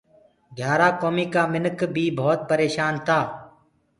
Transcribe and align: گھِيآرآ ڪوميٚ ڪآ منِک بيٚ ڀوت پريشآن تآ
گھِيآرآ 0.57 0.89
ڪوميٚ 1.01 1.31
ڪآ 1.33 1.41
منِک 1.51 1.79
بيٚ 1.93 2.15
ڀوت 2.17 2.39
پريشآن 2.49 2.93
تآ 3.05 3.19